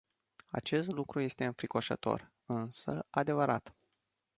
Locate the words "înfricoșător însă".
1.45-3.05